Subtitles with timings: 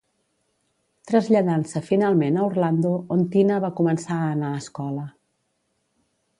[1.11, 5.09] Traslladant-se finalment a Orlando, on Tina va començar a anar a escola.